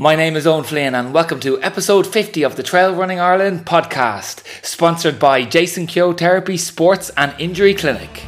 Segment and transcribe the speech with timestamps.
[0.00, 3.66] My name is Owen Flynn, and welcome to episode 50 of the Trail Running Ireland
[3.66, 8.22] podcast, sponsored by Jason Keogh Therapy Sports and Injury Clinic.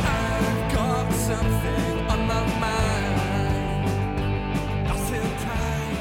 [0.00, 3.86] I've got something on my mind.
[4.88, 5.98] Lost in time.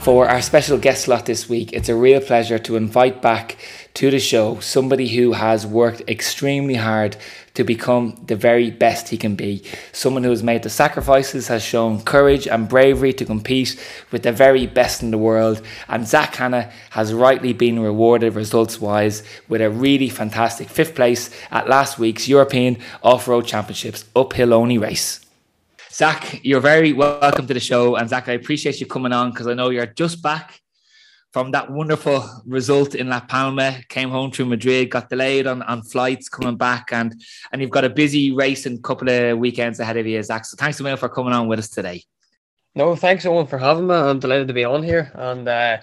[0.00, 3.58] For our special guest slot this week, it's a real pleasure to invite back
[3.92, 7.18] to the show somebody who has worked extremely hard
[7.56, 9.62] to become the very best he can be.
[9.92, 14.32] Someone who has made the sacrifices, has shown courage and bravery to compete with the
[14.32, 15.62] very best in the world.
[15.88, 21.30] And Zach Hanna has rightly been rewarded results wise with a really fantastic fifth place
[21.50, 25.20] at last week's European Off Road Championships uphill only race.
[25.90, 27.96] Zach, you're very welcome to the show.
[27.96, 30.60] And Zach, I appreciate you coming on because I know you're just back
[31.36, 35.82] from that wonderful result in La Palma, came home through Madrid, got delayed on, on
[35.82, 37.14] flights coming back, and
[37.52, 40.46] and you've got a busy race and couple of weekends ahead of you, Zach.
[40.46, 42.04] So thanks million for coming on with us today.
[42.74, 43.94] No, thanks Owen for having me.
[43.94, 45.76] I'm delighted to be on here, and uh,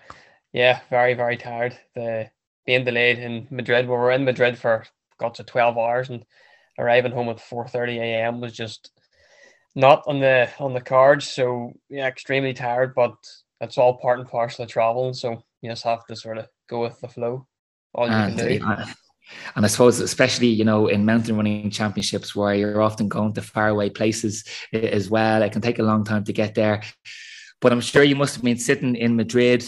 [0.54, 1.78] yeah, very very tired.
[1.94, 2.32] The
[2.66, 3.86] being delayed in Madrid.
[3.86, 4.88] We were in Madrid for
[5.20, 6.26] got to 12 hours, and
[6.80, 8.42] arriving home at 4:30 a.m.
[8.42, 8.90] was just
[9.76, 11.28] not on the on the cards.
[11.28, 13.14] So yeah, extremely tired, but
[13.62, 15.14] it's all part and parcel of traveling.
[15.14, 17.48] So you just have to sort of go with the flow.
[17.94, 18.66] All you And, can do.
[18.66, 18.86] uh,
[19.56, 23.42] and I suppose, especially you know, in mountain running championships where you're often going to
[23.42, 24.44] faraway places
[24.74, 26.82] uh, as well, it can take a long time to get there.
[27.62, 29.64] But I'm sure you must have been sitting in Madrid,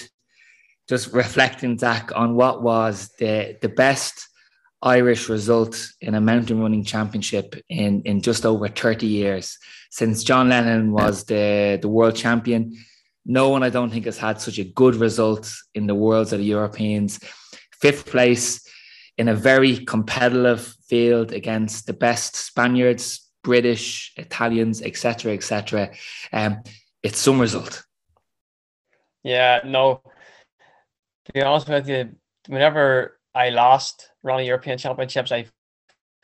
[0.89, 4.27] just reflecting, Zach, on what was the the best
[4.81, 9.57] Irish result in a mountain running championship in in just over 30 years
[9.89, 12.73] since John Lenihan was the the world champion.
[13.25, 16.39] No one, I don't think, has had such a good result in the worlds of
[16.39, 17.19] the Europeans.
[17.71, 18.65] Fifth place
[19.17, 25.91] in a very competitive field against the best Spaniards, British, Italians, etc., etc.
[26.31, 26.61] Um,
[27.01, 27.83] it's some result.
[29.23, 30.01] Yeah, no.
[31.25, 32.09] To be honest with you,
[32.47, 35.47] whenever I lost running European Championships, I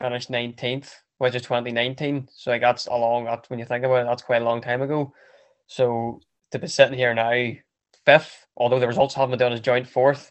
[0.00, 2.28] finished 19th, which is 2019.
[2.32, 4.60] So like that's a long that when you think about it, that's quite a long
[4.60, 5.12] time ago.
[5.66, 6.20] So
[6.52, 7.52] to be sitting here now,
[8.04, 10.30] fifth, although the results haven't done as joint fourth,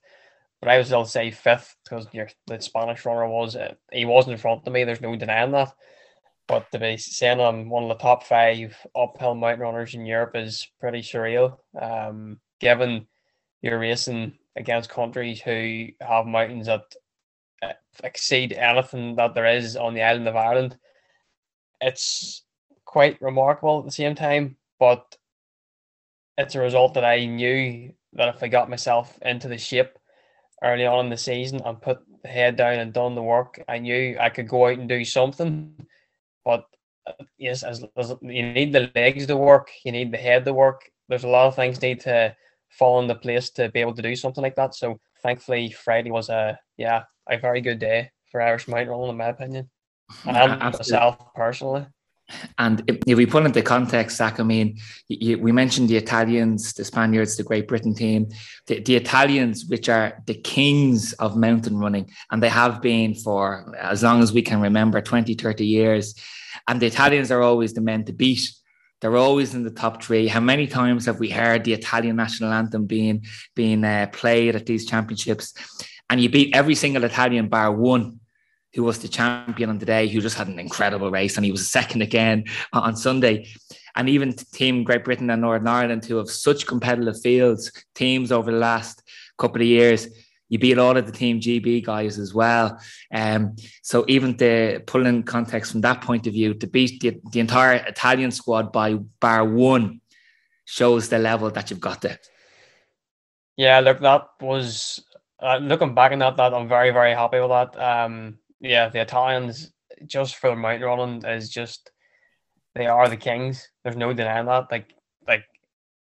[0.61, 4.27] but I would still say fifth because your the Spanish runner was uh, he was
[4.27, 4.83] in front of me.
[4.83, 5.73] There's no denying that.
[6.47, 10.35] But to be saying I'm one of the top five uphill mountain runners in Europe
[10.35, 11.57] is pretty surreal.
[11.79, 13.07] Um, given
[13.61, 16.83] you're racing against countries who have mountains that
[17.63, 17.73] uh,
[18.03, 20.77] exceed anything that there is on the island of Ireland,
[21.79, 22.43] it's
[22.85, 24.57] quite remarkable at the same time.
[24.79, 25.15] But
[26.37, 29.97] it's a result that I knew that if I got myself into the shape
[30.63, 33.79] early on in the season and put the head down and done the work, I
[33.79, 35.75] knew I could go out and do something.
[36.45, 36.65] But
[37.07, 40.53] uh, yes, as, as you need the legs to work, you need the head to
[40.53, 40.89] work.
[41.09, 42.35] There's a lot of things need to
[42.69, 44.75] fall into place to be able to do something like that.
[44.75, 49.17] So thankfully, Friday was a yeah a very good day for Irish mountain running, in
[49.17, 49.69] my opinion,
[50.25, 51.85] and myself personally.
[52.57, 54.77] And if, we put into context, Zach, I mean,
[55.07, 58.29] you, we mentioned the Italians, the Spaniards, the Great Britain team,
[58.67, 63.75] the, the Italians, which are the kings of mountain running, and they have been for
[63.79, 66.15] as long as we can remember 20, 30 years.
[66.67, 68.49] And the Italians are always the men to beat.
[69.01, 70.27] They're always in the top three.
[70.27, 73.25] How many times have we heard the Italian national anthem being
[73.55, 75.53] being uh, played at these championships?
[76.09, 78.20] And you beat every single Italian bar one
[78.73, 81.51] who was the champion on the day, who just had an incredible race, and he
[81.51, 83.47] was second again on Sunday.
[83.95, 88.51] And even Team Great Britain and Northern Ireland, who have such competitive fields, teams over
[88.51, 89.03] the last
[89.37, 90.07] couple of years,
[90.47, 92.77] you beat all of the Team GB guys as well.
[93.13, 97.39] Um, so even the pulling context from that point of view, to beat the, the
[97.39, 100.01] entire Italian squad by bar one
[100.65, 102.19] shows the level that you've got there.
[103.55, 105.03] Yeah, look, that was
[105.41, 106.37] uh, looking back on that.
[106.37, 107.79] That I'm very, very happy with that.
[107.79, 109.71] Um, yeah, the Italians
[110.05, 111.91] just for mountain running is just
[112.75, 113.67] they are the kings.
[113.83, 114.71] There's no denying that.
[114.71, 114.93] Like,
[115.27, 115.43] like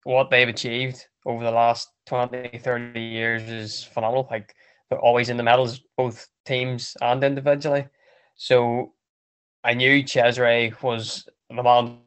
[0.03, 4.27] what they've achieved over the last 20, 30 years is phenomenal.
[4.29, 4.53] Like
[4.89, 7.87] they're always in the medals, both teams and individually.
[8.35, 8.93] So
[9.63, 11.99] I knew Cesare was the man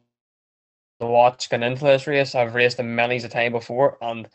[0.99, 2.35] to watch going into this race.
[2.35, 4.29] I've raced him many a time before, and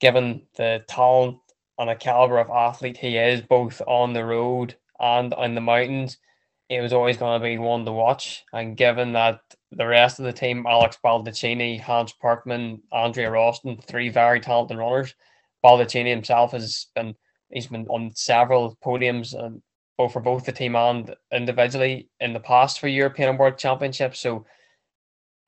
[0.00, 1.38] given the talent
[1.78, 6.18] and the caliber of athlete he is, both on the road and on the mountains,
[6.68, 8.44] it was always going to be one to watch.
[8.52, 14.08] And given that the rest of the team, Alex Baldaccini, Hans Parkman, Andrea Rostan, three
[14.08, 15.14] very talented runners,
[15.64, 17.14] Baldaccini himself has been
[17.50, 19.62] he's been on several podiums and
[19.96, 24.18] both for both the team and individually in the past for European and World Championships.
[24.18, 24.44] So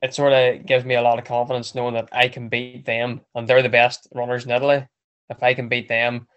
[0.03, 3.23] it sort of gives me a lot of confidence knowing that I can beat them
[3.35, 4.87] and they're the best runners in Italy.
[5.31, 6.29] If I can beat them,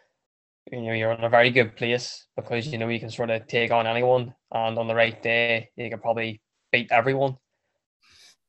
[0.72, 3.48] you know, you're in a very good place because you know you can sort of
[3.48, 7.38] take on anyone and on the right day you can probably beat everyone.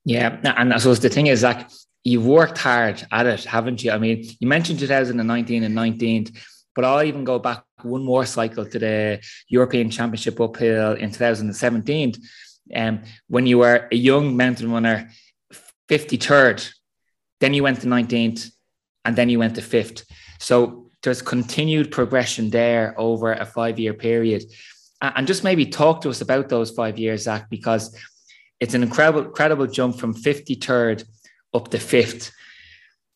[0.04, 1.68] Yeah, and suppose the thing is like
[2.04, 3.92] you've worked hard at it, haven't you?
[3.92, 6.28] I mean, you mentioned 2019 and 19,
[6.74, 12.14] but I'll even go back one more cycle to the European Championship uphill in 2017.
[12.74, 15.10] Um, when you were a young mountain runner,
[15.88, 16.72] 53rd,
[17.40, 18.50] then you went to 19th,
[19.04, 20.04] and then you went to fifth.
[20.38, 24.44] So there's continued progression there over a five year period.
[25.02, 27.96] And just maybe talk to us about those five years, Zach, because
[28.60, 31.04] it's an incredible, incredible jump from 53rd
[31.54, 32.32] up to fifth.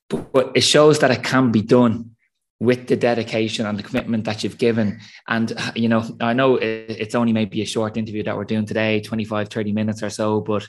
[0.09, 2.15] But, but it shows that it can be done
[2.61, 4.99] with the dedication and the commitment that you've given.
[5.29, 9.01] And, you know, I know it's only maybe a short interview that we're doing today,
[9.01, 10.67] 25, 30 minutes or so, but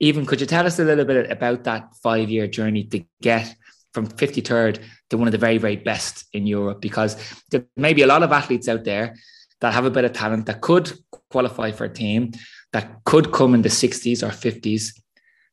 [0.00, 3.54] even could you tell us a little bit about that five year journey to get
[3.98, 6.80] from 53rd to one of the very, very best in Europe?
[6.80, 7.16] Because
[7.50, 9.16] there may be a lot of athletes out there
[9.60, 10.92] that have a bit of talent that could
[11.30, 12.32] qualify for a team
[12.72, 14.92] that could come in the 60s or 50s,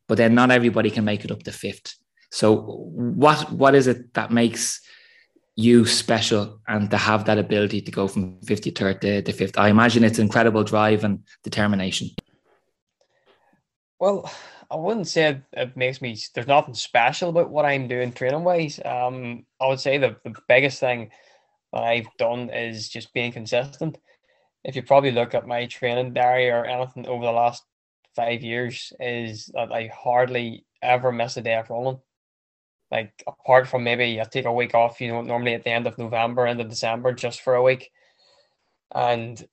[0.08, 1.96] but then not everybody can make it up to fifth.
[2.32, 4.82] So what what is it that makes
[5.56, 9.58] you special and to have that ability to go from 53rd to, to fifth?
[9.58, 12.10] I imagine it's incredible drive and determination.
[14.00, 14.30] Well,
[14.72, 16.18] I wouldn't say it, makes me.
[16.34, 18.80] There's nothing special about what I'm doing training wise.
[18.84, 21.12] Um, I would say the, the biggest thing
[21.74, 23.98] that I've done is just being consistent.
[24.64, 27.64] If you probably look at my training diary or anything over the last
[28.16, 32.00] five years, is that I hardly ever miss a day of running.
[32.92, 35.88] Like apart from maybe I take a week off, you know, normally at the end
[35.88, 37.92] of November, end of December, just for a week,
[38.94, 39.44] and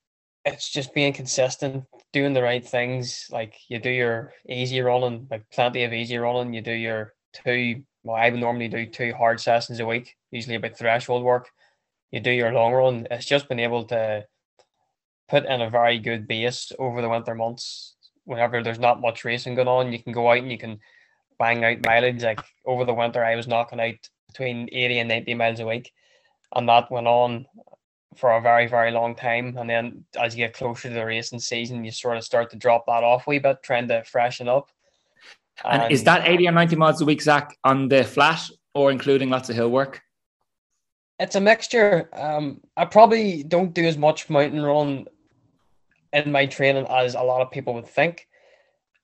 [0.45, 3.29] it's just being consistent, doing the right things.
[3.31, 6.53] Like you do your easy running, like plenty of easy running.
[6.53, 7.83] You do your two.
[8.03, 11.51] Well, I would normally do two hard sessions a week, usually about threshold work.
[12.11, 13.07] You do your long run.
[13.11, 14.27] It's just been able to
[15.29, 17.95] put in a very good base over the winter months.
[18.25, 20.79] Whenever there's not much racing going on, you can go out and you can
[21.39, 22.23] bang out mileage.
[22.23, 25.93] Like over the winter, I was knocking out between 80 and 90 miles a week.
[26.55, 27.47] And that went on
[28.17, 29.57] for a very, very long time.
[29.57, 32.57] And then as you get closer to the racing season, you sort of start to
[32.57, 34.71] drop that off a wee bit, trying to freshen up.
[35.65, 38.91] And, and is that 80 or 90 miles a week, Zach, on the flat or
[38.91, 40.03] including lots of hill work?
[41.19, 42.09] It's a mixture.
[42.13, 45.07] Um, I probably don't do as much mountain run
[46.13, 48.27] in my training as a lot of people would think.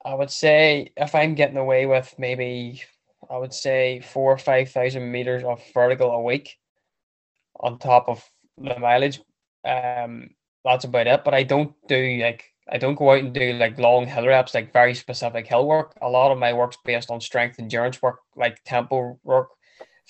[0.05, 2.83] I would say if I'm getting away with maybe,
[3.31, 6.57] I would say four or 5,000 meters of vertical a week
[7.61, 8.25] on top of
[8.61, 9.21] the mileage.
[9.65, 10.31] Um,
[10.65, 11.25] that's about it.
[11.25, 14.55] But I don't do like I don't go out and do like long hill reps,
[14.55, 15.97] like very specific hill work.
[16.03, 19.49] A lot of my work's based on strength endurance work, like tempo work,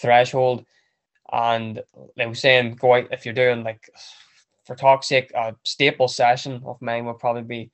[0.01, 0.65] threshold,
[1.33, 1.83] and
[2.17, 3.89] they were saying go out if you're doing like
[4.67, 7.71] for talk's sake, a staple session of mine would probably be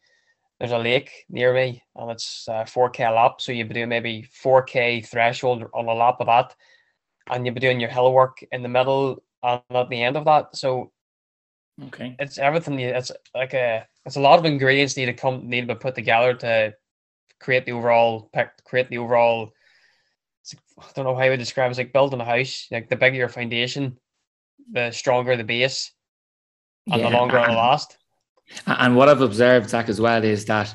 [0.61, 3.41] there's a lake near me and it's a 4k lap.
[3.41, 6.55] So you'd be doing maybe 4k threshold on a lap of that,
[7.29, 10.25] and you'd be doing your hill work in the middle and at the end of
[10.25, 10.56] that.
[10.56, 10.93] So
[11.87, 12.79] okay, it's everything.
[12.81, 15.94] It's like a it's a lot of ingredients need to come need to be put
[15.94, 16.75] together to
[17.41, 18.31] create the overall
[18.64, 19.53] create the overall.
[20.79, 21.70] I don't know how would describe it.
[21.70, 22.67] It's like building a house.
[22.70, 23.96] Like the bigger your foundation,
[24.70, 25.93] the stronger the base,
[26.91, 27.96] and yeah, the longer it'll last.
[28.67, 30.74] And what I've observed, Zach, as well, is that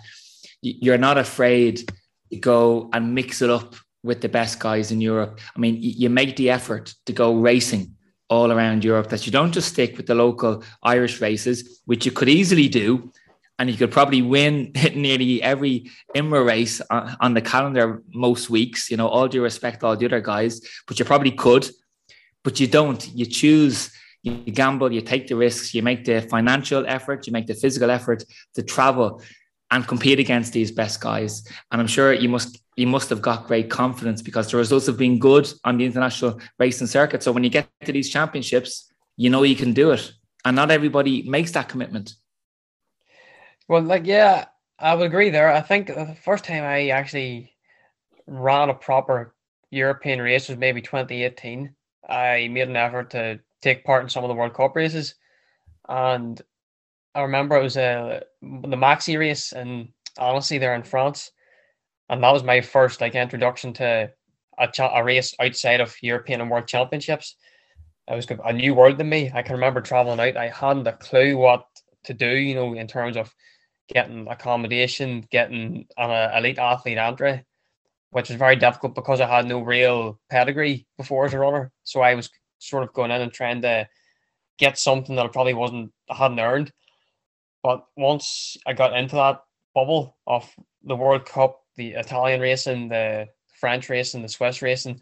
[0.62, 1.92] you're not afraid
[2.32, 5.40] to go and mix it up with the best guys in Europe.
[5.56, 7.96] I mean, you make the effort to go racing
[8.30, 12.12] all around Europe, that you don't just stick with the local Irish races, which you
[12.12, 13.12] could easily do.
[13.58, 18.90] And you could probably win nearly every IMRA race uh, on the calendar most weeks,
[18.90, 21.70] you know, all due respect all the other guys, but you probably could,
[22.44, 23.06] but you don't.
[23.14, 23.92] You choose
[24.24, 27.90] you gamble, you take the risks, you make the financial effort, you make the physical
[27.90, 29.22] effort to travel
[29.72, 31.48] and compete against these best guys.
[31.72, 34.98] And I'm sure you must you must have got great confidence because the results have
[34.98, 37.22] been good on the international racing circuit.
[37.22, 40.14] So when you get to these championships, you know you can do it.
[40.46, 42.16] And not everybody makes that commitment.
[43.68, 44.46] Well, like yeah,
[44.80, 45.52] I would agree there.
[45.52, 47.54] I think the first time I actually
[48.28, 49.36] ran a proper
[49.72, 51.76] European race was maybe 2018.
[52.08, 55.16] I made an effort to take part in some of the World Cup races.
[55.88, 56.42] And
[57.16, 61.32] I remember it was a, the Maxi race, and honestly, they're in France.
[62.10, 64.12] And that was my first like introduction to
[64.58, 67.36] a, cha- a race outside of European and World Championships.
[68.08, 69.32] It was a new world to me.
[69.34, 70.36] I can remember traveling out.
[70.36, 71.66] I hadn't a clue what
[72.06, 73.34] to do, you know, in terms of
[73.88, 77.46] getting accommodation, getting an uh, elite athlete entry,
[78.12, 81.72] which was very difficult because I had no real pedigree before as a runner.
[81.84, 83.88] So I was sort of going in and trying to
[84.58, 86.72] get something that I probably wasn't hadn't earned.
[87.64, 89.42] But once I got into that
[89.76, 90.50] bubble of
[90.84, 93.28] the World Cup, the Italian racing, the
[93.60, 95.02] French racing, the Swiss racing,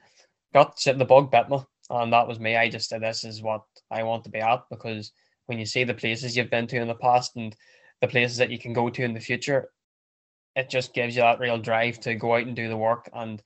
[0.54, 1.60] got the bug bit me,
[1.90, 2.56] and that was me.
[2.56, 5.12] I just said this is what I want to be at because
[5.46, 7.56] when you see the places you've been to in the past and
[8.02, 9.70] the places that you can go to in the future,
[10.56, 13.10] it just gives you that real drive to go out and do the work.
[13.14, 13.40] And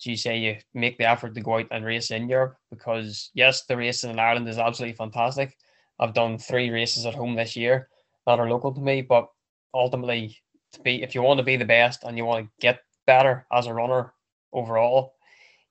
[0.00, 3.30] as you say, you make the effort to go out and race in Europe because
[3.34, 5.56] yes, the racing in Ireland is absolutely fantastic.
[6.00, 7.88] I've done three races at home this year
[8.28, 9.28] that are local to me, but
[9.74, 10.36] ultimately,
[10.74, 13.46] to be if you want to be the best and you want to get better
[13.50, 14.12] as a runner
[14.52, 15.14] overall,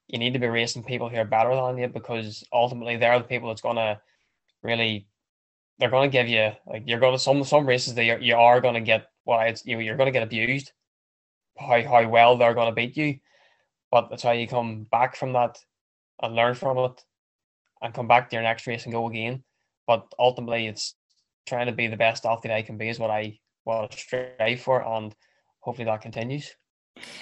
[0.08, 3.26] you need to be racing people who are better than you because ultimately they're the
[3.26, 4.02] people that's gonna
[4.64, 5.08] really
[5.78, 8.82] they're gonna give you like you're gonna some some races that you're, you are gonna
[8.82, 10.72] get well it's you you're gonna get abused
[11.60, 13.20] how how well they're gonna beat you,
[13.92, 15.58] but that's how you come back from that
[16.24, 17.04] and learn from it
[17.82, 19.44] and come back to your next race and go again.
[19.86, 20.96] But ultimately, it's
[21.48, 24.62] trying to be the best athlete I can be is what I what I strive
[24.62, 25.16] for, and
[25.60, 26.54] hopefully that continues.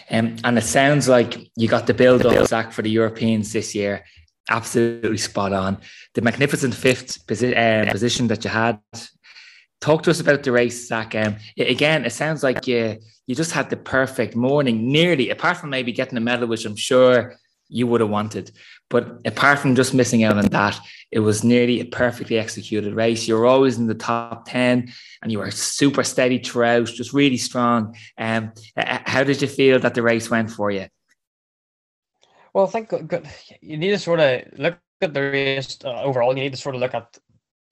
[0.09, 3.75] Um, and it sounds like you got the build up, Zach, for the Europeans this
[3.75, 4.05] year.
[4.49, 5.79] Absolutely spot on.
[6.13, 8.79] The magnificent fifth posi- uh, position that you had.
[9.81, 11.15] Talk to us about the race, Zach.
[11.15, 15.71] Um, again, it sounds like you you just had the perfect morning, nearly, apart from
[15.71, 17.35] maybe getting a medal, which I'm sure
[17.67, 18.51] you would have wanted.
[18.89, 20.79] But apart from just missing out on that,
[21.11, 23.27] it was nearly a perfectly executed race.
[23.27, 24.91] You were always in the top 10
[25.21, 27.95] and you were super steady throughout, just really strong.
[28.17, 30.87] Um, how did you feel that the race went for you?
[32.53, 32.91] Well, I think
[33.61, 36.35] you need to sort of look at the race uh, overall.
[36.37, 37.17] You need to sort of look at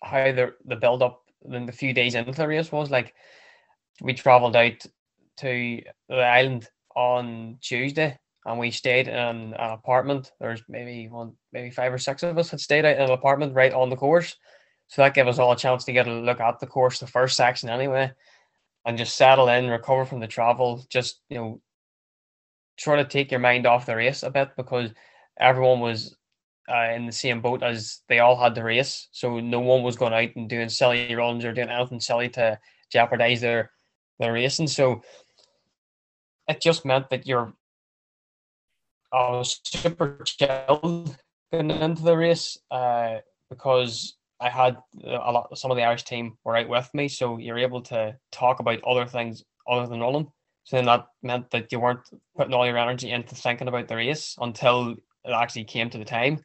[0.03, 2.89] how the, the build up in the few days into the race was.
[2.89, 3.13] Like,
[4.01, 4.85] we traveled out
[5.38, 10.31] to the island on Tuesday and we stayed in an apartment.
[10.39, 13.73] There's maybe one, maybe five or six of us had stayed in an apartment right
[13.73, 14.35] on the course.
[14.88, 17.07] So that gave us all a chance to get a look at the course, the
[17.07, 18.12] first section anyway,
[18.85, 21.62] and just settle in, recover from the travel, just you know,
[22.77, 24.91] try to take your mind off the race a bit because
[25.39, 26.15] everyone was
[26.69, 29.07] uh, in the same boat as they all had the race.
[29.12, 32.59] So no one was going out and doing silly runs or doing anything silly to
[32.91, 33.71] jeopardize their
[34.19, 34.67] their racing.
[34.67, 35.01] So
[36.47, 37.53] it just meant that you're
[39.13, 41.15] I was super chilled
[41.51, 43.17] going into the race uh,
[43.50, 45.58] because I had a lot.
[45.58, 48.84] Some of the Irish team were out with me, so you're able to talk about
[48.84, 50.32] other things other than running.
[50.63, 53.96] So then that meant that you weren't putting all your energy into thinking about the
[53.96, 56.43] race until it actually came to the time.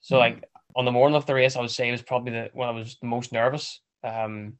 [0.00, 0.34] So mm-hmm.
[0.34, 0.44] like
[0.76, 2.72] on the morning of the race, I would say it was probably the when I
[2.72, 3.80] was the most nervous.
[4.04, 4.54] Um,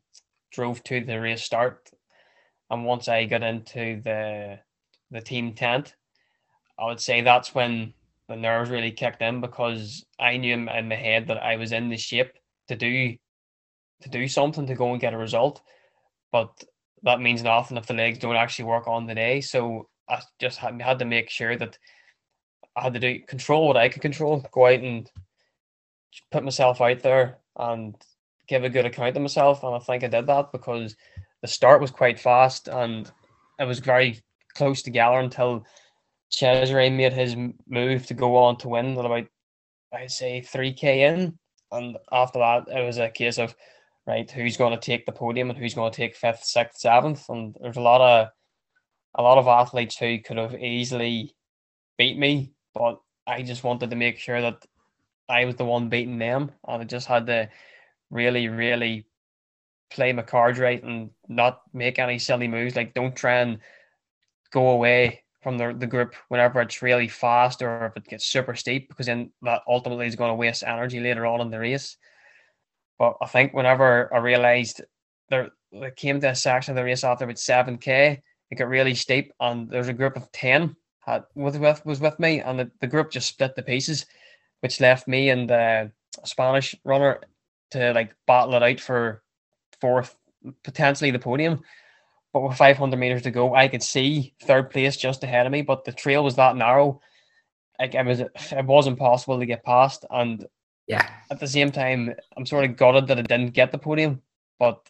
[0.52, 1.90] drove to the race start,
[2.71, 4.59] and once I got into the
[5.11, 5.94] the team tent,
[6.82, 7.94] I would say that's when
[8.28, 11.88] the nerves really kicked in because I knew in, my head that I was in
[11.88, 12.32] the shape
[12.68, 13.16] to do
[14.02, 15.62] to do something to go and get a result.
[16.32, 16.50] But
[17.04, 19.40] that means nothing if the legs don't actually work on the day.
[19.40, 21.78] So I just had, had to make sure that
[22.74, 25.08] I had to do control what I could control, go out and
[26.32, 27.94] put myself out there and
[28.48, 29.62] give a good account of myself.
[29.62, 30.96] And I think I did that because
[31.42, 33.08] the start was quite fast and
[33.60, 34.20] it was very
[34.56, 35.64] close together until
[36.32, 37.36] Cesare made his
[37.68, 39.26] move to go on to win at about,
[39.92, 41.38] I'd say, 3K in.
[41.70, 43.54] And after that, it was a case of,
[44.06, 47.28] right, who's going to take the podium and who's going to take fifth, sixth, seventh.
[47.28, 48.28] And there's a lot of
[49.14, 51.34] a lot of athletes who could have easily
[51.98, 54.64] beat me, but I just wanted to make sure that
[55.28, 56.50] I was the one beating them.
[56.66, 57.50] And I just had to
[58.10, 59.06] really, really
[59.90, 62.74] play my cards right and not make any silly moves.
[62.74, 63.58] Like don't try and
[64.50, 68.54] go away from the, the group whenever it's really fast or if it gets super
[68.54, 71.96] steep because then that ultimately is going to waste energy later on in the race.
[72.99, 74.82] But I think whenever I realized
[75.28, 78.20] there, there came to a section of the race after about 7k,
[78.50, 82.18] it got really steep and there's a group of 10 had with, with was with
[82.20, 84.06] me and the, the group just split the pieces,
[84.61, 85.90] which left me and the
[86.25, 87.20] Spanish runner
[87.72, 89.22] to like battle it out for
[89.80, 90.16] fourth,
[90.62, 91.61] potentially the podium.
[92.32, 95.62] But with 500 meters to go, I could see third place just ahead of me,
[95.62, 97.00] but the trail was that narrow.
[97.78, 100.04] Like it was, it was impossible to get past.
[100.10, 100.46] And
[100.86, 104.22] yeah, at the same time, I'm sort of gutted that I didn't get the podium.
[104.58, 104.88] But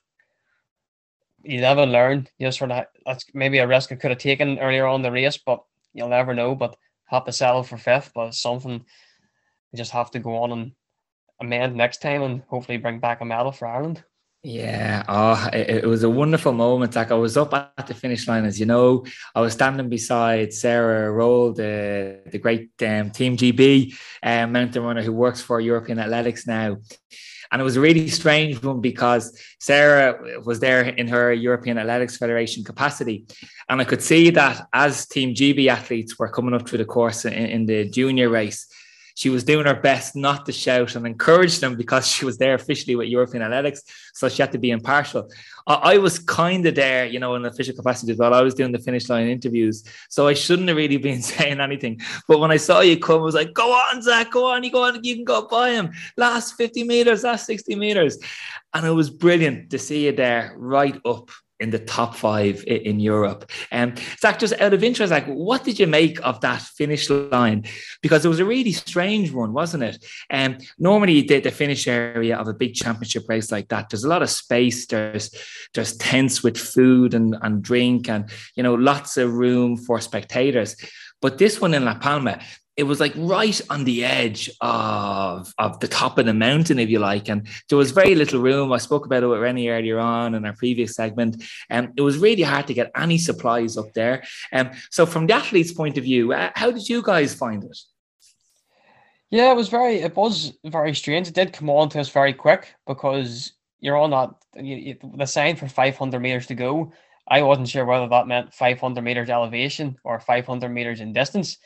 [1.42, 2.28] you never learn.
[2.38, 5.10] You just sort of that's maybe a risk I could have taken earlier on the
[5.10, 6.54] race, but you'll never know.
[6.54, 10.52] But have to settle for fifth, but it's something you just have to go on
[10.52, 10.72] and
[11.40, 14.04] amend next time and hopefully bring back a medal for Ireland.
[14.44, 16.96] Yeah, oh, it, it, was a wonderful moment.
[16.96, 19.06] Like I was up at the finish line, as you know,
[19.36, 23.94] I was standing beside Sarah Rowell, the the great um, Team GB
[24.24, 26.78] um, mountain runner who works for European Athletics now.
[27.52, 32.16] And it was a really strange one because Sarah was there in her European Athletics
[32.16, 33.26] Federation capacity.
[33.68, 37.26] And I could see that as Team GB athletes were coming up through the course
[37.26, 38.66] in, in the junior race,
[39.14, 42.54] she was doing her best not to shout and encourage them because she was there
[42.54, 43.82] officially with European Athletics.
[44.14, 45.28] So she had to be impartial.
[45.66, 48.34] I, I was kind of there, you know, in official capacity as well.
[48.34, 49.84] I was doing the finish line interviews.
[50.08, 52.00] So I shouldn't have really been saying anything.
[52.28, 54.70] But when I saw you come, I was like, go on, Zach, go on, you
[54.70, 55.90] go on, you can go by him.
[56.16, 58.18] Last 50 meters, last 60 meters.
[58.74, 61.30] And it was brilliant to see you there right up
[61.62, 63.50] in the top five in Europe.
[63.70, 67.08] And um, Zach, just out of interest, like what did you make of that finish
[67.08, 67.64] line?
[68.02, 70.04] Because it was a really strange one, wasn't it?
[70.28, 74.04] And um, normally the, the finish area of a big championship race like that, there's
[74.04, 74.86] a lot of space.
[74.86, 75.30] There's
[75.74, 80.76] there's tents with food and, and drink and you know lots of room for spectators.
[81.20, 82.40] But this one in La Palma,
[82.76, 86.88] it was like right on the edge of, of the top of the mountain, if
[86.88, 87.28] you like.
[87.28, 88.72] And there was very little room.
[88.72, 91.42] I spoke about it with Rennie earlier on in our previous segment.
[91.68, 94.22] And um, it was really hard to get any supplies up there.
[94.52, 97.78] Um, so, from the athlete's point of view, uh, how did you guys find it?
[99.30, 101.28] Yeah, it was very, it was very strange.
[101.28, 105.26] It did come on to us very quick because you're on that, you, you, the
[105.26, 106.92] sign for 500 meters to go.
[107.28, 111.58] I wasn't sure whether that meant 500 meters elevation or 500 meters in distance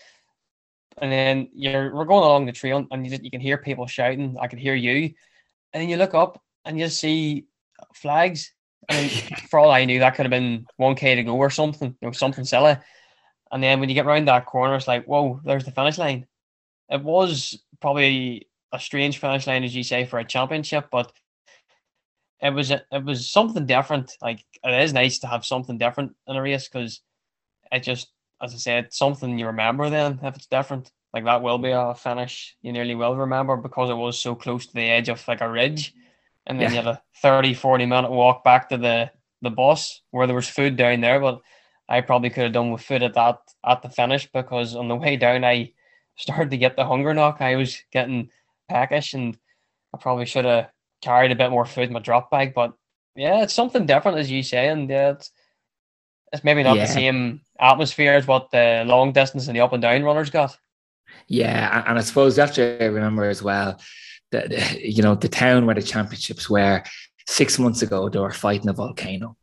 [0.98, 4.36] and then you're we're going along the trail and you you can hear people shouting.
[4.40, 5.14] I can hear you,
[5.72, 7.46] and then you look up and you see
[7.94, 8.52] flags.
[8.88, 9.10] And
[9.50, 12.08] for all I knew, that could have been one k to go or something, you
[12.08, 12.76] know, something silly.
[13.52, 16.26] And then when you get around that corner, it's like, whoa, there's the finish line.
[16.88, 21.12] It was probably a strange finish line, as you say, for a championship, but
[22.40, 24.12] it was it was something different.
[24.20, 27.00] Like it is nice to have something different in a race because
[27.72, 28.08] it just
[28.42, 30.90] as I said, something you remember then if it's different.
[31.12, 34.66] Like that will be a finish you nearly will remember because it was so close
[34.66, 35.94] to the edge of like a ridge.
[36.46, 36.80] And then yeah.
[36.80, 40.48] you had a 30, 40 minute walk back to the, the bus where there was
[40.48, 41.18] food down there.
[41.18, 41.40] But
[41.88, 44.96] I probably could have done with food at that at the finish because on the
[44.96, 45.72] way down I
[46.16, 47.40] started to get the hunger knock.
[47.40, 48.30] I was getting
[48.68, 49.36] peckish and
[49.94, 50.68] I probably should have
[51.02, 52.52] carried a bit more food in my drop bag.
[52.54, 52.74] But
[53.14, 55.30] yeah, it's something different as you say, and yeah, it's
[56.32, 56.86] it's maybe not yeah.
[56.86, 60.56] the same atmosphere is what the long distance and the up and down runners got.
[61.28, 63.80] Yeah, and I suppose have to remember as well
[64.32, 66.82] that you know the town where the championships were
[67.28, 69.36] six months ago they were fighting a volcano.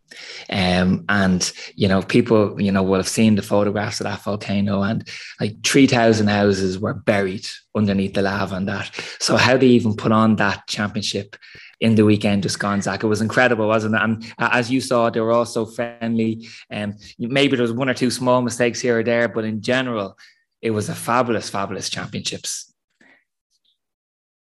[0.50, 4.84] Um, and you know, people, you know, will have seen the photographs of that volcano,
[4.84, 5.08] and
[5.40, 8.92] like three thousand houses were buried underneath the lava and that.
[9.20, 11.36] So how they even put on that championship
[11.84, 13.04] in the weekend just gone, Zach.
[13.04, 14.02] It was incredible, wasn't it?
[14.02, 16.48] And as you saw, they were all so friendly.
[16.70, 19.62] And um, maybe there was one or two small mistakes here or there, but in
[19.62, 20.18] general,
[20.62, 22.74] it was a fabulous, fabulous championships.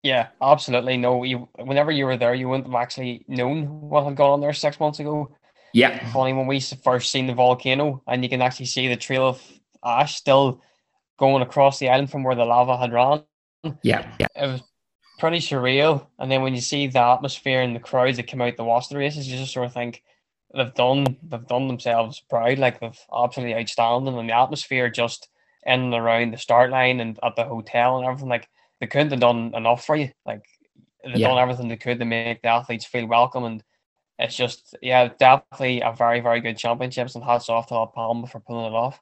[0.02, 0.98] Yeah, absolutely.
[0.98, 4.42] No, you whenever you were there, you wouldn't have actually known what had gone on
[4.42, 5.36] there six months ago.
[5.72, 6.12] Yeah.
[6.12, 9.42] Funny when we first seen the volcano and you can actually see the trail of
[9.86, 10.64] ash still
[11.20, 13.24] going across the island from where the lava had run.
[13.84, 14.10] Yeah.
[14.20, 14.28] Yeah.
[14.36, 14.64] It was
[15.20, 16.08] pretty surreal.
[16.18, 18.90] And then when you see the atmosphere and the crowds that come out to watch
[18.90, 20.04] the races, you just sort of think
[20.56, 24.18] they've done they've done themselves proud, like they've absolutely outstanding.
[24.18, 25.30] And the atmosphere just
[25.66, 28.48] in and around the start line and at the hotel and everything, like
[28.80, 30.10] they couldn't have done enough for you.
[30.26, 30.44] Like
[31.04, 31.28] they've yeah.
[31.28, 33.64] done everything they could to make the athletes feel welcome and
[34.20, 38.28] it's just yeah, definitely a very, very good championships and hats off to La Palma
[38.28, 39.00] for pulling it off.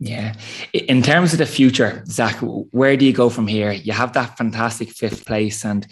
[0.00, 0.34] Yeah.
[0.72, 2.36] In terms of the future, Zach,
[2.70, 3.72] where do you go from here?
[3.72, 5.84] You have that fantastic fifth place, and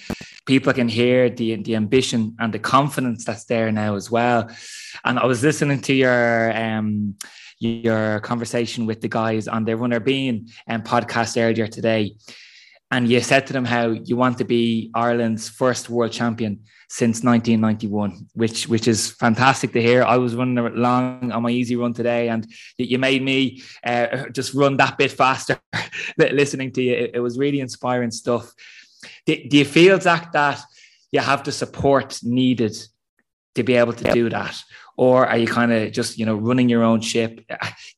[0.46, 4.48] people can hear the, the ambition and the confidence that's there now as well.
[5.04, 7.16] And I was listening to your um,
[7.58, 12.14] your conversation with the guys on the Runner Bean um, podcast earlier today.
[12.92, 17.24] And you said to them how you want to be Ireland's first world champion since
[17.24, 20.04] 1991, which which is fantastic to hear.
[20.04, 22.46] I was running along on my easy run today, and
[22.78, 25.58] you made me uh, just run that bit faster
[26.18, 26.94] listening to you.
[26.94, 28.52] It, it was really inspiring stuff.
[29.24, 30.62] Do, do, you feel, Zach, that
[31.10, 32.76] you have the support needed
[33.54, 34.56] to be able to do that?
[34.96, 37.40] Or are you kind of just, you know, running your own ship?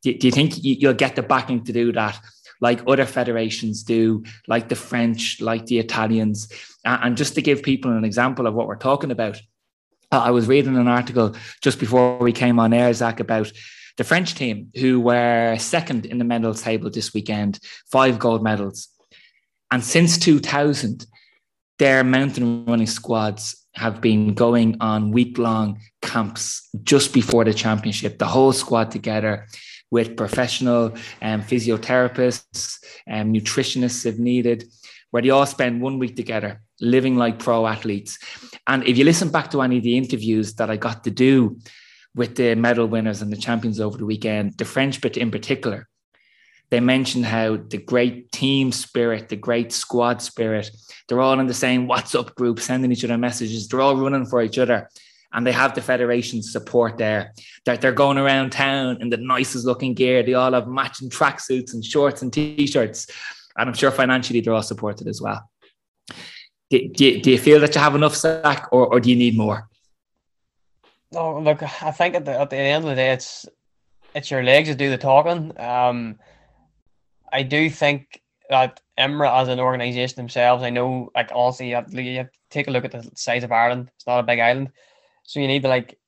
[0.03, 2.19] Do, do you think you'll get the backing to do that?
[2.61, 6.51] Like other federations do, like the French, like the Italians.
[6.85, 9.41] And just to give people an example of what we're talking about,
[10.11, 13.53] uh, I was reading an article just before we came on air, Zach, about
[13.97, 17.59] the French team who were second in the medal table this weekend,
[17.91, 18.89] five gold medals.
[19.71, 21.07] And since 2000,
[21.79, 28.19] their mountain running squads have been going on week long camps just before the championship,
[28.19, 29.47] the whole squad together
[29.91, 34.65] with professional um, physiotherapists and um, nutritionists if needed,
[35.11, 38.19] where they all spend one week together living like pro athletes.
[38.67, 41.59] And if you listen back to any of the interviews that I got to do
[42.15, 45.89] with the medal winners and the champions over the weekend, the French bit in particular,
[46.71, 50.71] they mentioned how the great team spirit, the great squad spirit,
[51.09, 53.69] they're all in the same WhatsApp group, sending each other messages.
[53.69, 54.89] They're all running for each other.
[55.33, 57.35] And they have the federation's support there.
[57.67, 60.23] That they're going around town in the nicest looking gear.
[60.23, 63.09] They all have matching tracksuits and shorts and t-shirts.
[63.57, 65.49] And I'm sure financially they're all supported as well.
[66.71, 69.37] Do, do, do you feel that you have enough Zach or, or do you need
[69.37, 69.69] more?
[71.13, 73.47] No, look, I think at the, at the end of the day, it's
[74.15, 75.59] it's your legs that do the talking.
[75.59, 76.19] Um,
[77.33, 81.93] I do think that IMRA as an organisation themselves, I know, like honestly, you have,
[81.93, 83.91] you have to take a look at the size of Ireland.
[83.95, 84.71] It's not a big island,
[85.29, 85.99] so you need to like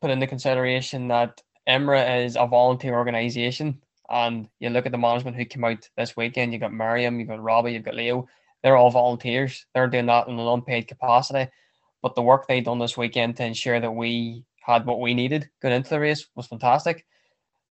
[0.00, 5.36] put into consideration that IMRA is a volunteer organisation, and you look at the management
[5.36, 6.52] who came out this weekend.
[6.52, 8.28] You got Miriam, you've got Robbie, you've got Leo.
[8.62, 9.66] They're all volunteers.
[9.74, 11.50] They're doing that in an unpaid capacity,
[12.00, 15.50] but the work they've done this weekend to ensure that we had what we needed
[15.60, 17.04] going into the race was fantastic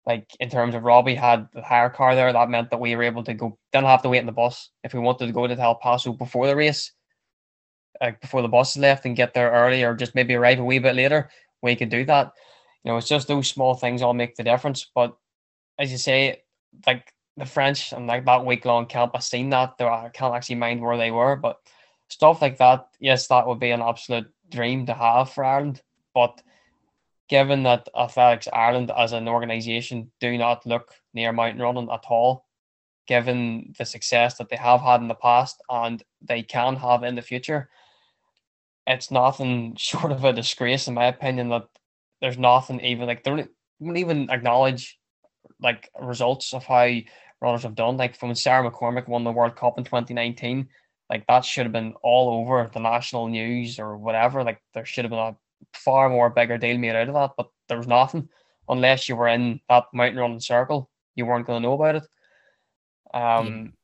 [0.06, 3.02] like in terms of Robbie had the hire car there, that meant that we were
[3.02, 5.46] able to go didn't have to wait in the bus if we wanted to go
[5.46, 6.92] to El Paso before the race,
[8.00, 10.78] like before the buses left and get there early or just maybe arrive a wee
[10.78, 11.30] bit later,
[11.62, 12.32] we could do that.
[12.82, 14.90] You know, it's just those small things all make the difference.
[14.94, 15.16] But
[15.78, 16.42] as you say,
[16.86, 19.78] like the French and like that week long camp, I've seen that.
[19.78, 21.58] There I can't actually mind where they were, but
[22.08, 25.82] stuff like that, yes, that would be an absolute dream to have for Ireland.
[26.14, 26.40] But
[27.28, 32.46] given that Athletics Ireland as an organisation do not look near mountain running at all,
[33.06, 37.14] given the success that they have had in the past and they can have in
[37.14, 37.68] the future,
[38.86, 41.68] it's nothing short of a disgrace, in my opinion, that
[42.20, 44.98] there's nothing even like they don't even acknowledge
[45.60, 46.90] like results of how
[47.40, 47.96] runners have done.
[47.96, 50.68] Like from when Sarah McCormack won the World Cup in 2019,
[51.10, 54.42] like that should have been all over the national news or whatever.
[54.42, 55.36] Like there should have been a
[55.74, 58.28] far more bigger deal made out of that, but there was nothing
[58.68, 60.90] unless you were in that mountain running circle.
[61.14, 62.06] You weren't going to know about it.
[63.12, 63.74] Um,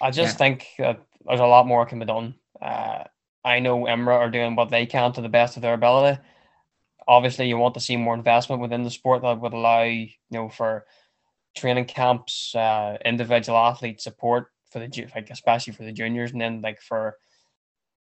[0.00, 0.38] I just yeah.
[0.38, 2.34] think that there's a lot more can be done.
[2.60, 3.04] Uh,
[3.46, 6.20] I know IMRA are doing what they can to the best of their ability.
[7.06, 10.48] Obviously, you want to see more investment within the sport that would allow you know
[10.48, 10.84] for
[11.56, 16.60] training camps, uh, individual athlete support for the like especially for the juniors, and then
[16.60, 17.16] like for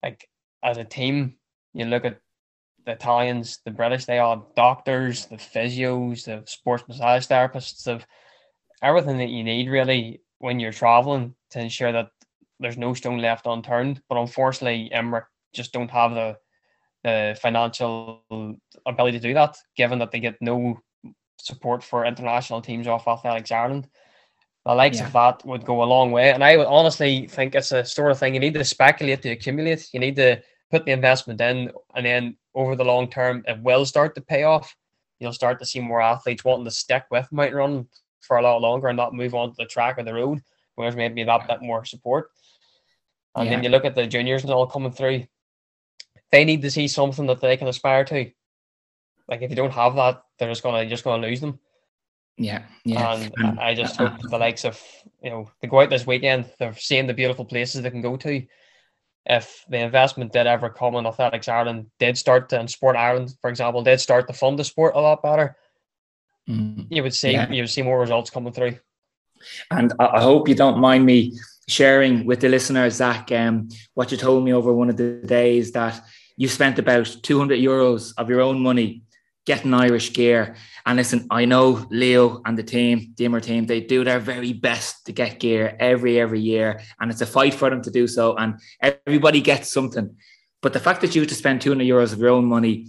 [0.03, 0.27] like
[0.61, 1.35] as a team,
[1.73, 2.19] you look at
[2.85, 8.05] the Italians, the British, they all have doctors, the physios, the sports massage therapists, of
[8.81, 12.09] everything that you need really when you're traveling to ensure that
[12.59, 14.01] there's no stone left unturned.
[14.09, 16.37] But unfortunately, IMRA just don't have the
[17.03, 18.23] the financial
[18.85, 20.79] ability to do that, given that they get no
[21.37, 23.87] support for international teams off Athletics Ireland.
[24.65, 25.07] The likes yeah.
[25.07, 26.31] of that would go a long way.
[26.31, 29.29] And I would honestly think it's a sort of thing you need to speculate to
[29.29, 29.87] accumulate.
[29.93, 33.85] You need to put the investment in, and then over the long term, it will
[33.85, 34.75] start to pay off.
[35.19, 37.87] You'll start to see more athletes wanting to stick with mountain run
[38.21, 40.41] for a lot longer and not move on to the track or the road,
[40.75, 42.29] whereas maybe that bit more support.
[43.35, 43.55] And yeah.
[43.55, 45.25] then you look at the juniors and all coming through.
[46.31, 48.31] They need to see something that they can aspire to.
[49.27, 51.59] Like if you don't have that, they're just gonna just gonna lose them.
[52.37, 53.13] Yeah, yeah.
[53.13, 54.81] And um, I just hope the likes of
[55.21, 58.17] you know they go out this weekend, they're seeing the beautiful places they can go
[58.17, 58.45] to,
[59.25, 63.35] if the investment did ever come in Athletics Ireland did start to, and Sport Ireland,
[63.41, 65.55] for example, did start to fund the sport a lot better,
[66.49, 67.49] mm, you would see yeah.
[67.49, 68.79] you would see more results coming through.
[69.71, 71.37] And I hope you don't mind me
[71.69, 75.71] sharing with the listeners, Zach, um, what you told me over one of the days
[75.73, 76.01] that
[76.35, 79.03] you spent about 200 euros of your own money
[79.45, 80.55] getting Irish gear.
[80.85, 84.53] And listen, I know Leo and the team, the IMRA team, they do their very
[84.53, 88.07] best to get gear every every year, and it's a fight for them to do
[88.07, 88.35] so.
[88.35, 90.15] And everybody gets something.
[90.61, 92.87] But the fact that you have to spend 200 euros of your own money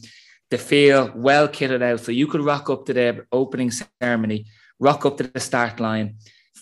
[0.51, 4.47] to feel well kitted out, so you could rock up to the opening ceremony,
[4.79, 6.17] rock up to the start line,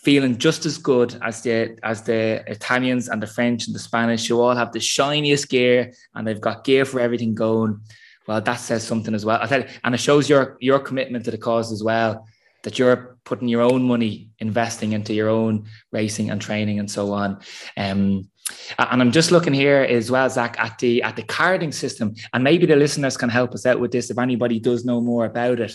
[0.08, 2.22] feeling just as good as the as the
[2.56, 6.46] Italians and the French and the Spanish, who all have the shiniest gear and they've
[6.48, 7.72] got gear for everything going
[8.28, 9.38] well, that says something as well.
[9.40, 12.28] I you, and it shows your your commitment to the cause as well.
[12.62, 17.12] That you're putting your own money, investing into your own racing and training and so
[17.12, 17.40] on.
[17.76, 18.28] Um,
[18.78, 22.44] and I'm just looking here as well, Zach, at the at the carding system, and
[22.44, 25.60] maybe the listeners can help us out with this if anybody does know more about
[25.60, 25.74] it.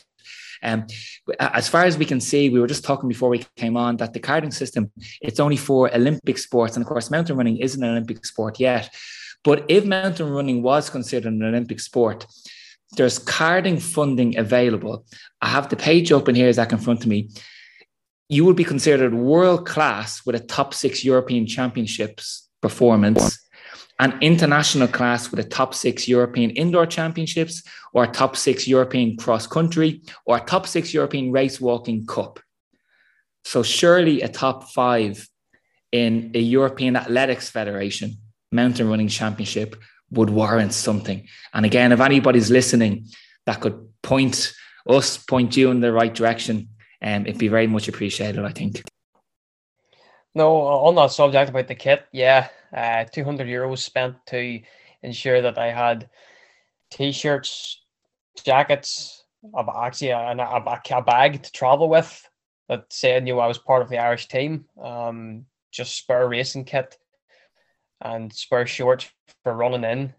[0.63, 0.87] Um,
[1.39, 4.13] as far as we can see, we were just talking before we came on that
[4.13, 7.89] the carding system it's only for Olympic sports, and of course, mountain running isn't an
[7.89, 8.89] Olympic sport yet.
[9.43, 12.25] But if mountain running was considered an Olympic sport,
[12.95, 15.05] there's carding funding available.
[15.41, 17.29] I have the page open here, Zach, in front of me.
[18.29, 23.37] You would be considered world class with a top six European Championships performance,
[24.03, 27.63] an international class with a top six European indoor championships,
[27.93, 32.39] or a top six European cross country, or a top six European race walking cup.
[33.45, 35.25] So, surely a top five
[35.93, 38.17] in a European Athletics Federation
[38.51, 41.25] mountain running championship would warrant something.
[41.53, 43.07] And again, if anybody's listening
[43.45, 44.53] that could point
[44.85, 46.67] us, point you in the right direction,
[47.01, 48.81] um, it'd be very much appreciated, I think.
[50.35, 54.61] No, on that subject about the kit, yeah, uh, 200 euros spent to
[55.01, 56.09] ensure that I had
[56.91, 57.81] t-shirts,
[58.43, 59.25] jackets,
[59.75, 62.29] actually a, a, a bag to travel with
[62.69, 66.97] that said, know, I was part of the Irish team, um, just spare racing kit
[68.01, 69.09] and spare shorts
[69.43, 70.13] for running in.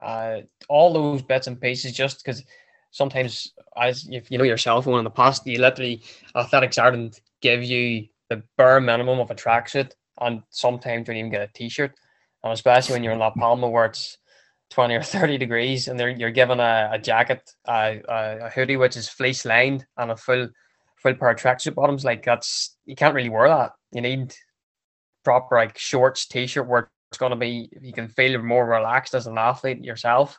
[0.00, 2.44] Uh, all those bits and pieces, just because
[2.90, 6.02] sometimes, as if you know yourself, one in the past, you literally
[6.36, 11.30] Athletics Ireland give you the bare minimum of a tracksuit, and sometimes you don't even
[11.30, 11.94] get a t-shirt.
[12.42, 14.16] And especially when you're in La Palma, where it's
[14.70, 19.08] 20 or 30 degrees, and you're given a, a jacket, a, a, hoodie which is
[19.08, 20.48] fleece lined, and a full
[20.96, 22.04] full pair of tracksuit bottoms.
[22.04, 23.72] Like that's you can't really wear that.
[23.92, 24.34] You need
[25.24, 29.26] proper like shorts, t-shirt where it's going to be you can feel more relaxed as
[29.26, 30.38] an athlete yourself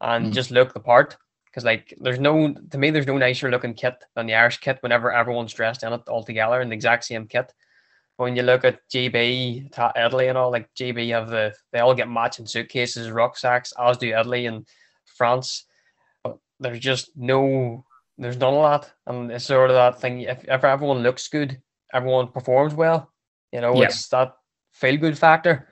[0.00, 0.32] and mm.
[0.32, 1.16] just look the part
[1.46, 4.78] because like there's no to me there's no nicer looking kit than the Irish kit
[4.80, 7.52] whenever everyone's dressed in it all together in the exact same kit.
[8.18, 12.08] When you look at GB, Italy, and all like GB have the they all get
[12.08, 14.66] matching suitcases, rucksacks, as do Italy and
[15.16, 15.64] France.
[16.22, 17.84] But there's just no
[18.18, 20.22] there's none of that, and it's sort of that thing.
[20.22, 21.62] If, if everyone looks good,
[21.94, 23.12] everyone performs well.
[23.52, 23.84] You know, yeah.
[23.84, 24.34] it's that
[24.72, 25.68] feel good factor.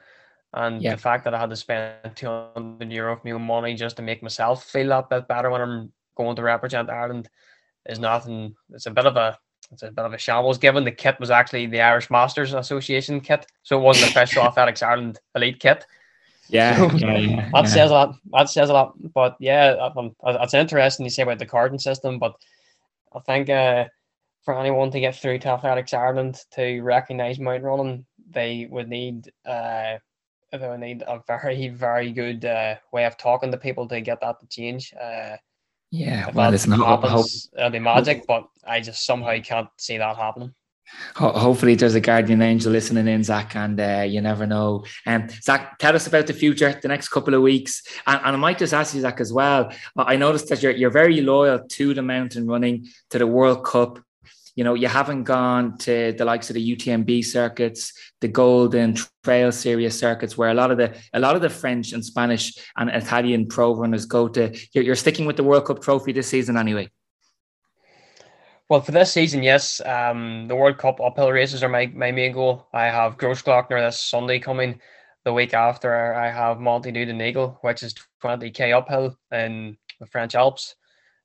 [0.53, 0.93] And yeah.
[0.93, 4.03] the fact that I had to spend 200 euro of my own money just to
[4.03, 7.29] make myself feel that bit better when I'm going to represent Ireland
[7.89, 8.55] is nothing.
[8.71, 9.37] It's a bit of a
[9.73, 10.59] it's a bit of a shambles.
[10.59, 14.83] Given the kit was actually the Irish Masters Association kit, so it wasn't official Athletics
[14.83, 15.87] Ireland elite kit.
[16.49, 18.17] Yeah, so, yeah, yeah, that says a lot.
[18.33, 18.95] That says a lot.
[19.13, 19.91] But yeah,
[20.25, 22.19] it's interesting you say about the carding system.
[22.19, 22.37] But
[23.15, 23.87] I think uh,
[24.45, 29.33] for anyone to get through to Athletics Ireland to recognise mount running, they would need
[29.45, 29.99] uh,
[30.53, 34.21] they would need a very very good uh, way of talking to people to get
[34.21, 34.95] that to change.
[34.95, 35.37] Uh,
[35.91, 40.17] yeah, well, it's not happens, it'll be magic, but I just somehow can't see that
[40.17, 40.55] happening.
[41.17, 44.85] Hopefully, there's a guardian angel listening in, Zach, and uh, you never know.
[45.05, 48.39] Um, Zach, tell us about the future, the next couple of weeks, and, and I
[48.39, 49.73] might just ask you, Zach, as well.
[49.97, 53.99] I noticed that you're you're very loyal to the mountain running, to the World Cup,
[54.57, 57.93] you know, you haven't gone to the likes of the UTMB circuits,
[58.23, 61.93] the Golden Trail Series circuits, where a lot of the a lot of the French
[61.93, 64.59] and Spanish and Italian pro runners go to.
[64.73, 66.89] You're, you're sticking with the World Cup trophy this season, anyway.
[68.69, 72.33] Well, for this season, yes, um, the World Cup uphill races are my, my main
[72.33, 72.67] goal.
[72.73, 74.81] I have Grossglockner this Sunday coming.
[75.25, 80.75] The week after, I have Monte Eagle, which is 20k uphill in the French Alps.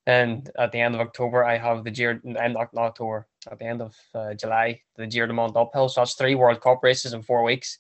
[0.08, 3.60] And at the end of October, I have the Giro, I'm not, not October, at
[3.60, 5.90] the end of uh, July, the Giro de Mont uphill.
[5.90, 7.78] So that's three World Cup races in four weeks.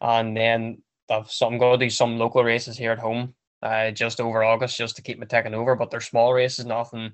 [0.00, 3.90] And then I've some, I'm going to do some local races here at home uh,
[3.90, 5.74] just over August just to keep me taking over.
[5.74, 7.12] But they're small races, nothing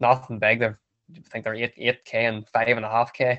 [0.00, 0.60] nothing big.
[0.60, 0.78] They're,
[1.16, 3.38] I think they're 8, 8K and 5.5K.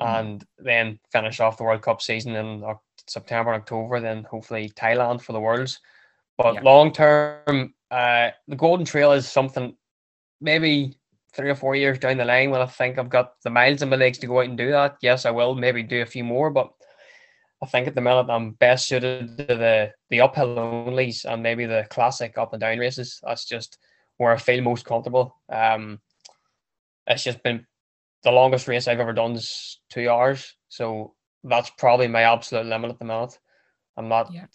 [0.00, 0.20] Mm.
[0.20, 2.64] And then finish off the World Cup season in
[3.06, 5.80] September and October, then hopefully Thailand for the Worlds.
[6.38, 6.60] But yeah.
[6.62, 9.76] long term, uh, the Golden Trail is something
[10.40, 10.96] maybe
[11.34, 13.88] three or four years down the line when I think I've got the miles in
[13.88, 14.96] my legs to go out and do that.
[15.02, 16.70] Yes, I will maybe do a few more, but
[17.62, 21.66] I think at the minute I'm best suited to the the uphill onlys and maybe
[21.66, 23.20] the classic up and down races.
[23.26, 23.78] That's just
[24.16, 25.36] where I feel most comfortable.
[25.48, 26.00] Um,
[27.06, 27.66] it's just been
[28.22, 32.90] the longest race I've ever done is two hours, so that's probably my absolute limit
[32.90, 33.38] at the minute.
[33.96, 34.46] I'm not yeah.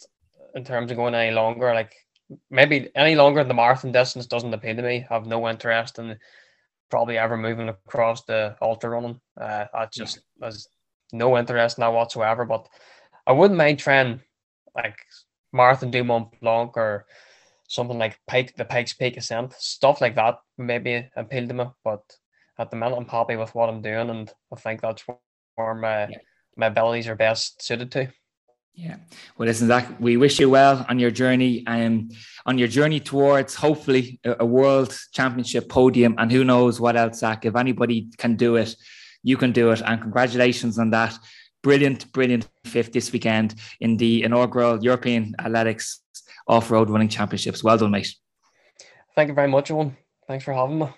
[0.54, 1.74] In terms of going any longer.
[1.74, 1.94] Like
[2.50, 5.06] maybe any longer than the marathon distance doesn't appeal to me.
[5.08, 6.18] I have no interest in
[6.90, 9.20] probably ever moving across the ultra running.
[9.40, 10.68] Uh, I just there's
[11.12, 12.44] no interest in that whatsoever.
[12.44, 12.68] But
[13.26, 14.20] I wouldn't mind trying
[14.74, 14.96] like
[15.52, 17.06] marathon du Mont Blanc or
[17.68, 21.64] something like Pike the Pikes Peak Ascent, stuff like that maybe appeal to me.
[21.82, 22.02] But
[22.58, 25.04] at the minute I'm happy with what I'm doing and I think that's
[25.56, 26.18] where my yeah.
[26.56, 28.08] my abilities are best suited to.
[28.74, 28.96] Yeah.
[29.38, 32.98] Well, listen, Zach, we wish you well on your journey and um, on your journey
[32.98, 36.16] towards hopefully a, a, world championship podium.
[36.18, 37.44] And who knows what else, Zach.
[37.44, 38.74] If anybody can do it,
[39.22, 39.80] you can do it.
[39.80, 41.16] And congratulations on that.
[41.62, 46.00] brilliant, brilliant fifth this weekend in the inaugural European Athletics
[46.46, 47.64] Off Road Running Championships.
[47.64, 48.14] Well done, mate.
[49.14, 49.96] Thank you very much, Owen.
[50.26, 50.88] Thanks for having me.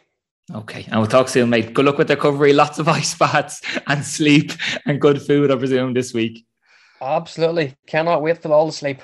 [0.55, 1.75] Okay, and we'll talk soon, mate.
[1.75, 2.53] Good luck with the recovery.
[2.53, 4.53] Lots of ice baths and sleep
[4.87, 6.47] and good food, I presume, this week.
[7.01, 7.77] Absolutely.
[7.87, 9.01] Cannot wait for all the sleep.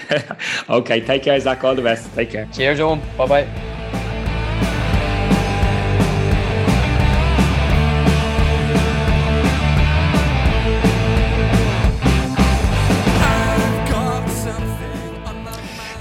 [0.70, 1.62] okay, take care, Zach.
[1.64, 2.12] All the best.
[2.14, 2.48] Take care.
[2.52, 3.02] Cheers, Owen.
[3.16, 3.67] Bye bye.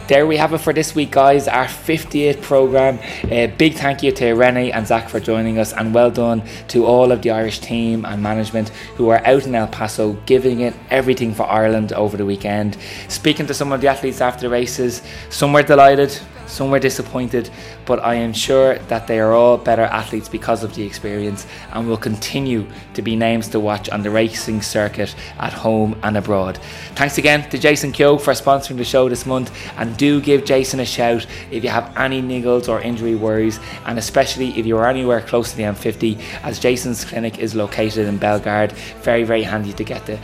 [0.07, 1.49] There we have it for this week, guys.
[1.49, 2.97] Our 58th program.
[3.29, 6.85] A big thank you to Rennie and Zach for joining us, and well done to
[6.85, 10.73] all of the Irish team and management who are out in El Paso giving it
[10.89, 12.77] everything for Ireland over the weekend.
[13.09, 17.49] Speaking to some of the athletes after the races, some were delighted, some were disappointed,
[17.85, 21.87] but I am sure that they are all better athletes because of the experience and
[21.87, 26.57] will continue to be names to watch on the racing circuit at home and abroad.
[26.95, 30.79] Thanks again to Jason Kyo for sponsoring the show this month, and do give Jason
[30.79, 34.87] a shout if you have any niggles or injury worries, and especially if you are
[34.87, 38.71] anywhere close to the M50, as Jason's clinic is located in Belgard.
[39.01, 40.17] Very, very handy to get to.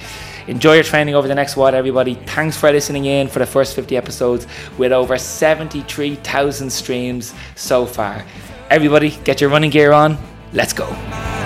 [0.47, 2.15] Enjoy your training over the next while, everybody.
[2.15, 8.25] Thanks for listening in for the first 50 episodes with over 73,000 streams so far.
[8.69, 10.17] Everybody, get your running gear on.
[10.51, 11.42] Let's go.